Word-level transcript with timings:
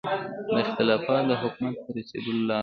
دا 0.53 0.59
اختلاف 0.65 1.01
د 1.29 1.31
حکومت 1.41 1.75
ته 1.83 1.89
رسېدو 1.95 2.31
لاره 2.47 2.47
ده. 2.47 2.57